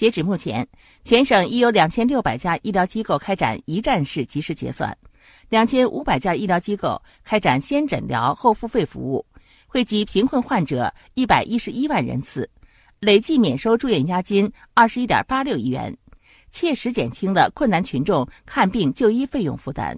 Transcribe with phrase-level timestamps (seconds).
[0.00, 0.66] 截止目前
[1.04, 4.96] 全省已有两千六百家医疗机构开展一站式及时结算
[5.50, 9.26] 两千五百家医疗机构开展先诊疗后付费服务
[9.66, 12.48] 惠及贫困患者一百一十一万人次
[12.98, 15.94] 累计免收住院押金二十一点八六亿元
[16.50, 19.94] 切实减轻了困难群众看病就医费用负担。